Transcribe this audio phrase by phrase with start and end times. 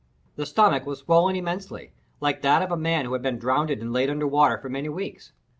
[0.35, 3.93] The stomach was swollen immensely, like that of a man who has been drowned and
[3.93, 5.31] lain under water for many weeks.